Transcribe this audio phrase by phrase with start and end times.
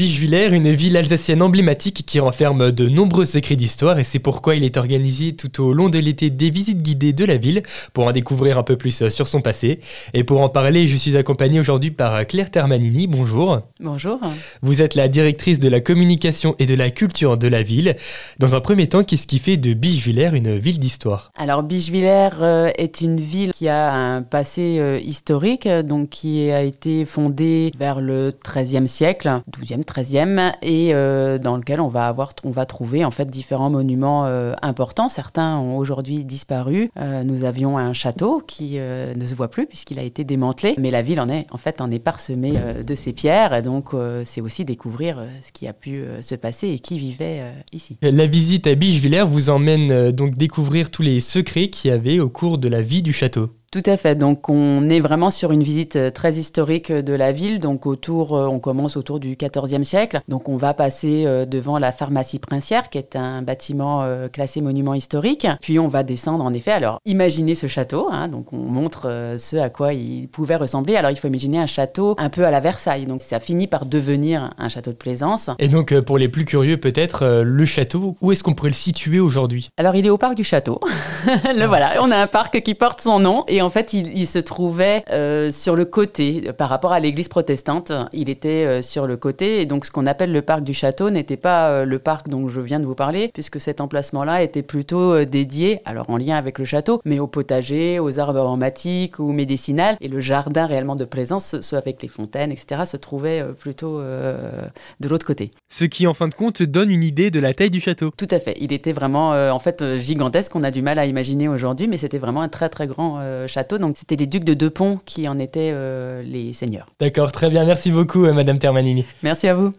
[0.00, 4.64] Bichevillers, une ville alsacienne emblématique qui renferme de nombreux secrets d'histoire et c'est pourquoi il
[4.64, 8.12] est organisé tout au long de l'été des visites guidées de la ville pour en
[8.12, 9.80] découvrir un peu plus sur son passé.
[10.14, 13.08] Et pour en parler, je suis accompagné aujourd'hui par Claire Termanini.
[13.08, 13.60] Bonjour.
[13.78, 14.18] Bonjour.
[14.62, 17.94] Vous êtes la directrice de la communication et de la culture de la ville.
[18.38, 21.30] Dans un premier temps, qu'est-ce qui fait de Bichevillers une ville d'histoire?
[21.36, 26.62] Alors Bichevillers euh, est une ville qui a un passé euh, historique, donc qui a
[26.62, 32.32] été fondée vers le XIIIe siècle, 12e 13e, et euh, dans lequel on va, avoir,
[32.44, 35.08] on va trouver en fait différents monuments euh, importants.
[35.08, 36.90] Certains ont aujourd'hui disparu.
[36.98, 40.90] Euh, nous avions un château qui ne se voit plus puisqu'il a été démantelé, mais
[40.90, 42.54] la ville en est en fait en est parsemée
[42.86, 43.90] de ces pierres, et donc
[44.24, 47.96] c'est aussi découvrir ce qui a pu se passer et qui vivait ici.
[48.02, 52.28] La visite à Bichevillers vous emmène donc découvrir tous les secrets qu'il y avait au
[52.28, 53.50] cours de la vie du château.
[53.72, 54.16] Tout à fait.
[54.16, 57.60] Donc, on est vraiment sur une visite euh, très historique de la ville.
[57.60, 60.22] Donc, autour, euh, on commence autour du XIVe siècle.
[60.26, 64.94] Donc, on va passer euh, devant la pharmacie princière, qui est un bâtiment classé monument
[64.94, 65.46] historique.
[65.60, 66.72] Puis, on va descendre, en effet.
[66.72, 68.08] Alors, imaginez ce château.
[68.10, 68.26] Hein.
[68.26, 70.96] donc, on montre ce à quoi il pouvait ressembler.
[70.96, 73.06] Alors, il faut imaginer un château un peu à la Versailles.
[73.06, 75.50] Donc, ça finit par devenir un château de plaisance.
[75.60, 79.20] Et donc, pour les plus curieux, peut-être, le château, où est-ce qu'on pourrait le situer
[79.20, 79.68] aujourd'hui?
[79.76, 80.80] Alors, il est au parc du château.
[81.26, 81.94] le voilà.
[82.00, 83.44] On a un parc qui porte son nom.
[83.46, 87.92] Et en fait, il, se trouvait euh, sur le côté par rapport à l'église protestante.
[88.12, 89.60] Il était euh, sur le côté.
[89.60, 92.48] Et donc, ce qu'on appelle le parc du château n'était pas euh, le parc dont
[92.48, 96.58] je viens de vous parler, puisque cet emplacement-là était plutôt dédié, alors en lien avec
[96.58, 99.96] le château, mais au potager, aux arbres aromatiques ou médicinales.
[100.00, 105.08] Et le jardin réellement de plaisance, soit avec les fontaines, etc., se trouvait plutôt de
[105.08, 105.50] l'autre côté.
[105.68, 108.10] Ce qui, en fin de compte, donne une idée de la taille du château.
[108.16, 108.56] Tout à fait.
[108.60, 110.54] Il était vraiment, en fait, gigantesque.
[110.54, 113.49] On a du mal à imaginer aujourd'hui, mais c'était vraiment un très très grand château.
[113.78, 116.86] Donc c'était les ducs de Deux Ponts qui en étaient euh, les seigneurs.
[117.00, 117.64] D'accord, très bien.
[117.64, 119.04] Merci beaucoup, euh, Madame Termanini.
[119.22, 119.72] Merci à vous.